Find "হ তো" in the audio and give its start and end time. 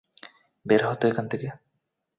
0.83-1.05